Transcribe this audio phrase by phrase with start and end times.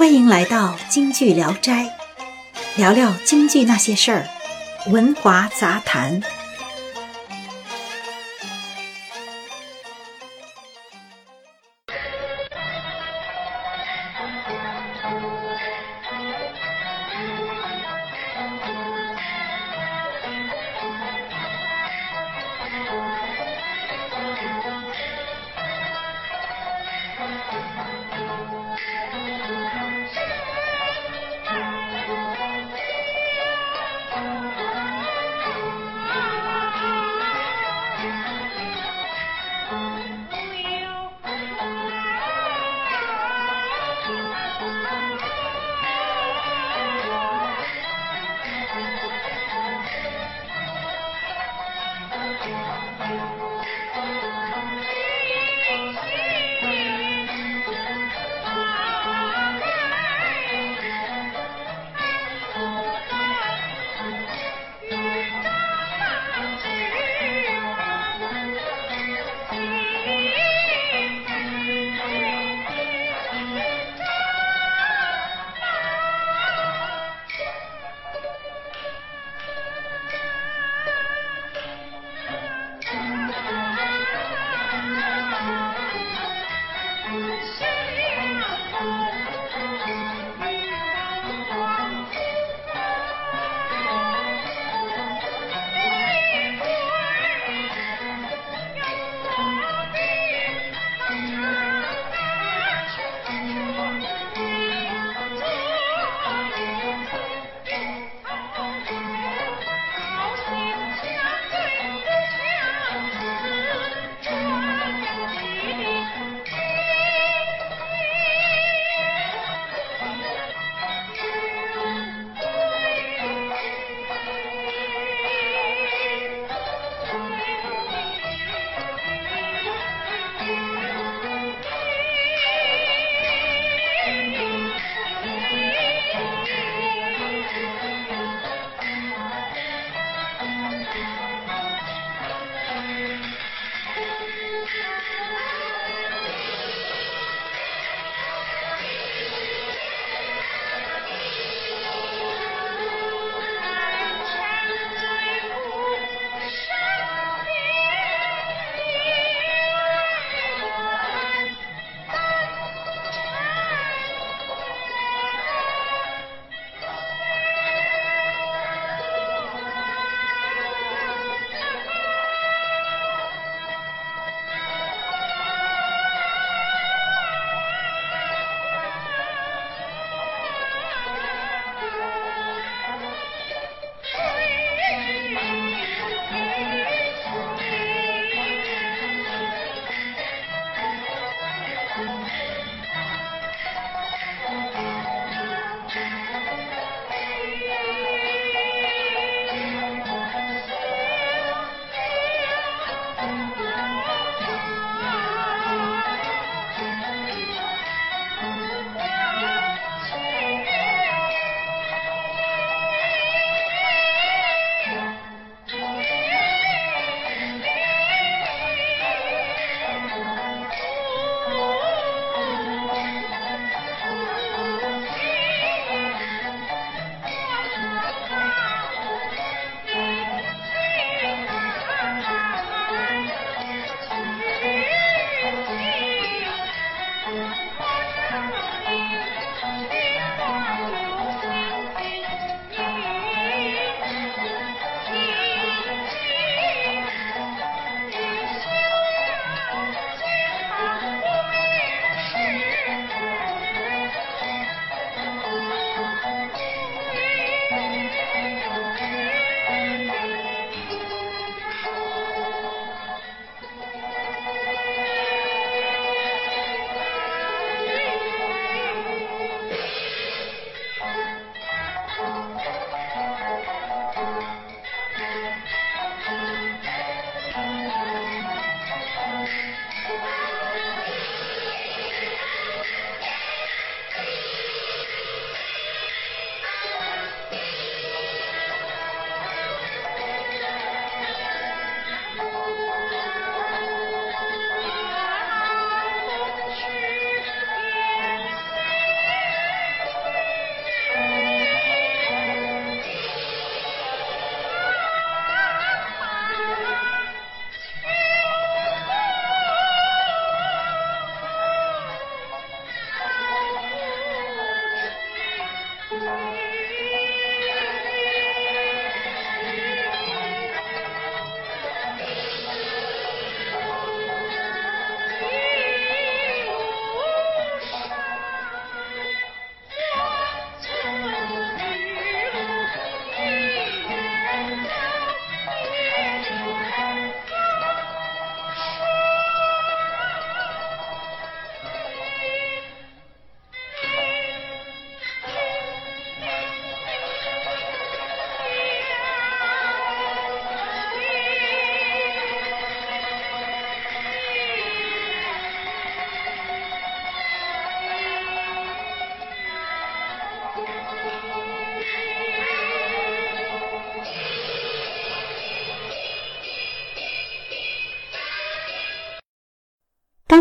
[0.00, 1.86] 欢迎来到京剧聊斋，
[2.78, 4.26] 聊聊京剧那些事儿。
[4.86, 6.22] 文华杂谈。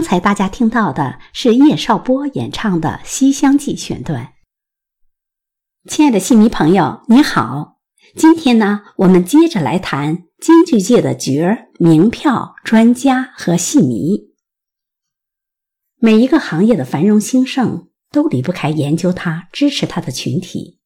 [0.10, 4.34] 才大家听到的是叶绍波演唱的《西厢记》选段。
[5.88, 7.78] 亲爱的戏迷朋友，你好！
[8.16, 14.32] 今天呢，我们接着来谈京剧界的角儿、名票、专家和戏迷。
[16.00, 20.80] 每一个行业的繁荣兴盛，都离不开研究它、支持它的群体。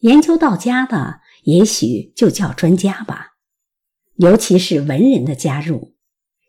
[0.00, 3.36] 研究到家的，也许就叫专家吧。
[4.16, 5.94] 尤其是文人的加入，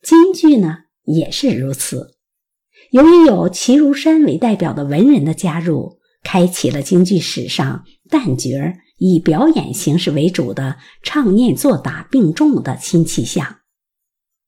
[0.01, 0.85] 京剧呢？
[1.07, 2.15] 也是如此。
[2.91, 13.57] 由于有齐如山为代表的文人的加入，开启了京剧史上旦角以表演形式为主的唱念做打并重的新气象。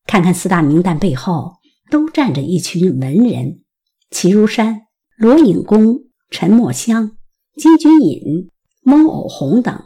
[0.06, 1.54] 看看四大名旦背后
[1.90, 3.62] 都站着一群文人：
[4.10, 4.82] 齐如山、
[5.16, 7.16] 罗隐公、陈墨香、
[7.56, 8.50] 金君隐、
[8.82, 9.82] 猫偶红等。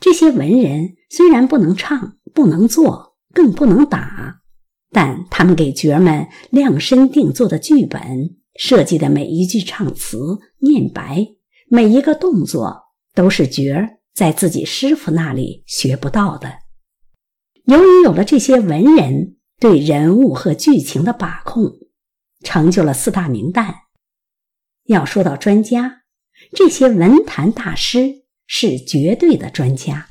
[0.00, 4.42] 这些文人虽然不能唱，不能做，更不能打。
[4.94, 11.26] 但他们给角儿们量身定做的剧本设计的每一句唱词、念白，
[11.68, 12.80] 每一个动作，
[13.12, 16.60] 都是角儿在自己师傅那里学不到的。
[17.64, 21.72] 由于有了这些文人对人物和剧情的把控，
[22.44, 23.74] 成就了四大名旦。
[24.84, 26.02] 要说到专家，
[26.52, 30.08] 这些文坛大师是绝对的专家。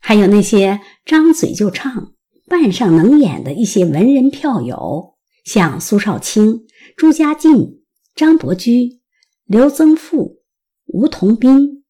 [0.00, 2.12] 还有那些张嘴就唱。
[2.50, 5.14] 扮上能演的一些文人票友，
[5.44, 6.66] 像苏少卿、
[6.96, 7.84] 朱家靖、
[8.16, 9.02] 张伯驹、
[9.44, 10.42] 刘增富、
[10.86, 11.84] 吴桐斌、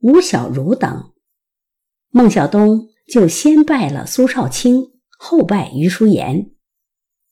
[0.00, 1.14] 吴小如等。
[2.10, 6.50] 孟小冬就先拜了苏少卿，后拜余叔岩。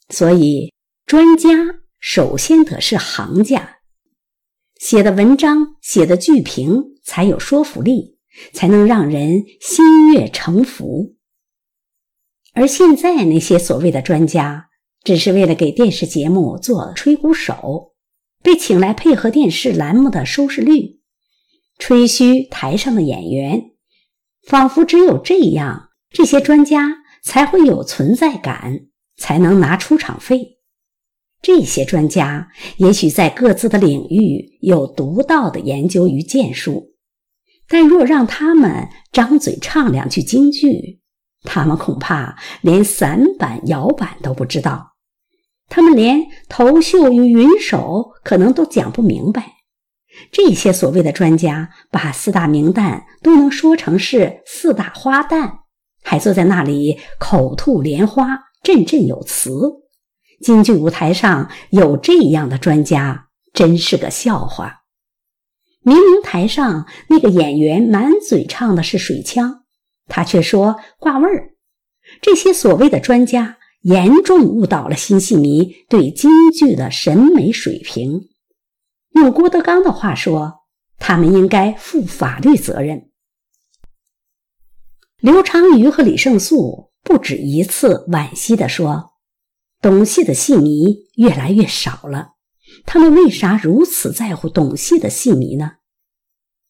[0.09, 0.73] 所以，
[1.05, 1.51] 专家
[1.99, 3.81] 首先得是行家，
[4.81, 8.17] 写的文章、写的剧评才有说服力，
[8.55, 11.16] 才能让人心悦诚服。
[12.57, 14.71] 而现在那些所谓的专家，
[15.05, 17.93] 只是为了给电视节目做吹鼓手，
[18.43, 20.99] 被请来配合电视栏目的收视率，
[21.79, 23.73] 吹嘘台上的演员，
[24.49, 28.87] 仿佛只有这样，这些专家才会有存在感，
[29.19, 30.57] 才能拿出场费。
[31.43, 32.49] 这些专家
[32.79, 36.95] 也许在各自的领域有独到的研究与建树，
[37.69, 41.03] 但若让他们张嘴唱两句京剧，
[41.43, 44.95] 他们恐怕连散板、摇板都不知道，
[45.69, 49.55] 他们连头袖与云手可能都讲不明白。
[50.33, 55.59] 这些所谓的专家，把四大名旦都能说成是四大花旦，
[56.03, 58.29] 还坐在那里口吐莲花，
[58.63, 59.83] 振振有词。
[60.41, 64.83] 京剧舞台上有这样的专家，真是个笑话。
[65.83, 69.66] 明明台上那个演员满嘴唱的是水腔。
[70.07, 71.55] 他却说挂味儿，
[72.23, 78.29] 这些所谓的专家严重误导了新戏迷对京剧的审美水平。
[79.11, 80.61] 用郭德纲的话说，
[80.99, 83.11] 他们应该负法律责任。
[85.21, 89.13] 刘长瑜和李胜素不止一次惋惜地说
[89.81, 92.35] ：“懂戏的戏迷越来越少了。
[92.85, 95.73] 他们为啥如此在乎懂戏的戏迷呢？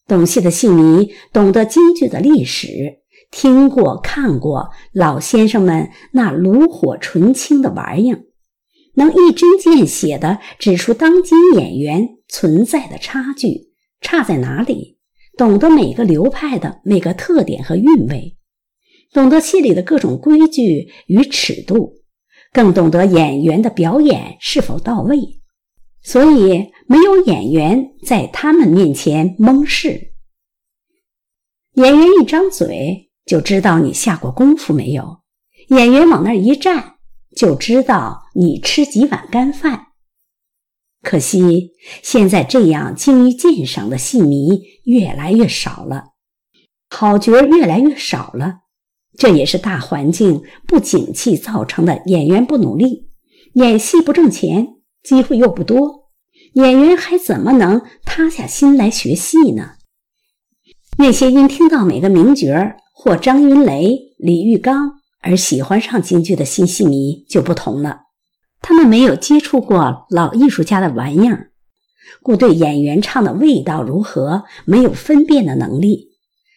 [0.07, 8.23] 懂戏的戏迷懂得京剧的历史。”听过看过老先生们那炉火纯青的玩意儿，
[8.95, 14.99] 能一针见血地指出当今演员存在的差距差在哪里，
[15.37, 18.37] 懂得每个流派的每个特点和韵味，
[19.13, 21.95] 懂得戏里的各种规矩与尺度，
[22.53, 25.19] 更懂得演员的表演是否到位。
[26.03, 30.13] 所以，没有演员在他们面前蒙事。
[31.75, 33.06] 演员一张嘴。
[33.27, 35.19] 就知道你下过功夫没有？
[35.69, 36.95] 演员往那儿一站，
[37.37, 39.89] 就知道你吃几碗干饭。
[41.03, 46.13] 可惜现在这样精于鉴赏的戏迷越来越少了，
[46.89, 48.61] 好角越来越少了。
[49.19, 52.03] 这也是大环境不景气造成的。
[52.07, 53.09] 演员不努力，
[53.55, 56.11] 演戏不挣钱，机会又不多，
[56.53, 59.77] 演员还怎么能塌下心来学戏呢？
[60.99, 68.01] 那些因听到每个名角或张云雷、李玉刚而喜欢上京剧的新戏迷就不同了，
[68.63, 71.51] 他们没有接触过老艺术家的玩意儿，
[72.23, 76.13] 故对演员唱的味道如何没有分辨的能力。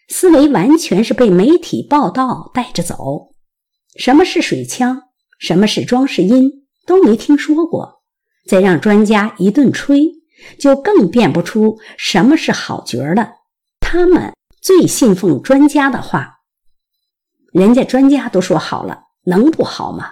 [0.08, 3.32] 思维完全是被媒体报道带着走，
[3.98, 5.04] 什么是水腔，
[5.38, 8.02] 什么是装饰音，都没听说过。
[8.48, 10.14] 再让专家一顿吹，
[10.58, 13.34] 就更辨不出什么是好角了。
[13.92, 14.32] 他们
[14.62, 16.42] 最信奉专家的话，
[17.52, 20.12] 人家专家都说好了，能不好吗？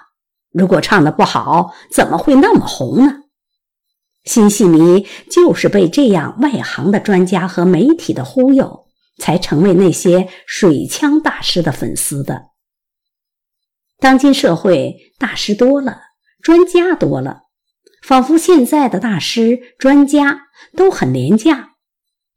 [0.50, 3.20] 如果唱的不好，怎么会那么红呢？
[4.24, 8.88] 新戏迷就是被这样外行的专家和媒体的忽悠。
[9.20, 12.50] 才成为那些水枪大师的粉丝的。
[13.98, 16.02] 当今社会大师多了，
[16.40, 17.42] 专家多了，
[18.00, 20.42] 仿佛现在的大师、专家
[20.76, 21.67] 都很廉价。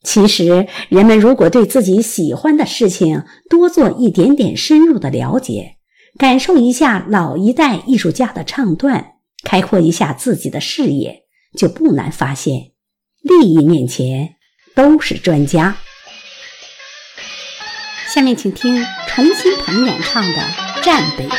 [0.03, 5.75] 其实，人们如果对自己喜欢的事情多做一点点深入的了解，
[6.17, 12.71] 感受一下老一代艺术家的唱段，开阔一下自己的视野，就不难发现，
[13.21, 14.37] 利益面前
[14.73, 15.77] 都是专家。
[18.13, 20.41] 下面请听重新鹏演唱的
[20.83, 21.35] 《战北国》。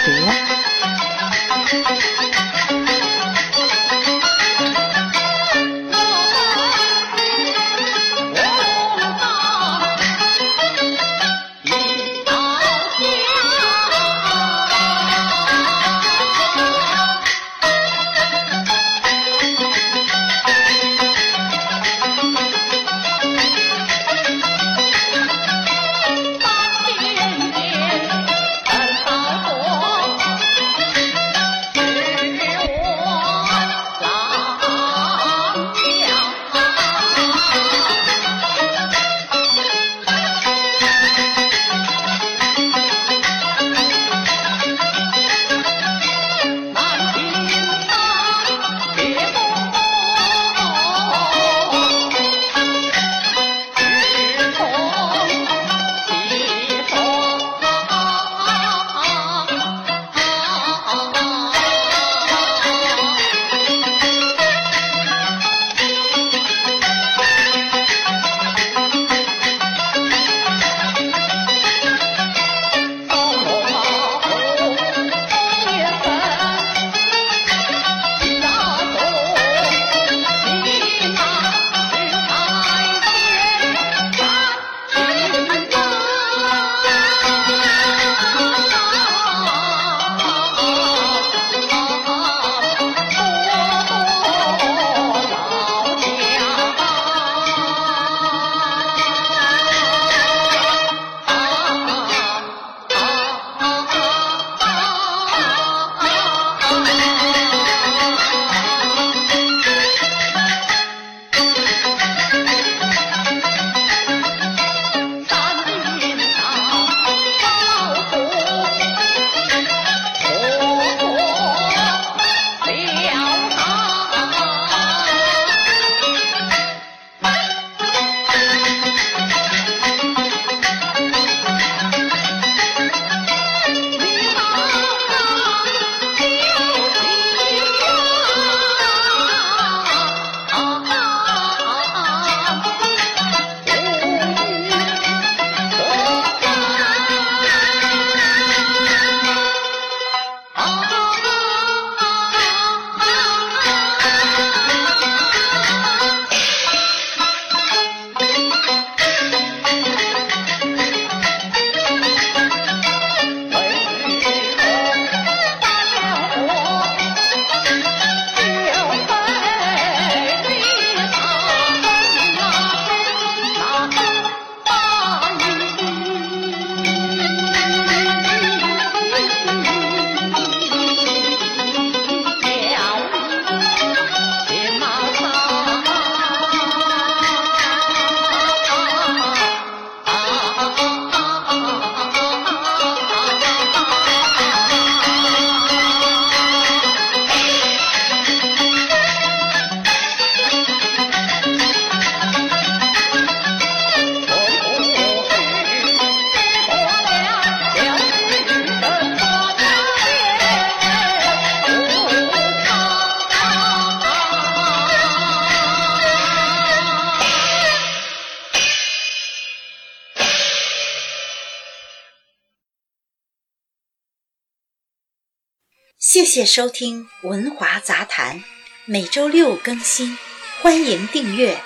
[226.12, 228.36] 谢谢收听《文华杂谈》，
[228.84, 230.18] 每周六更新，
[230.60, 231.58] 欢迎订阅。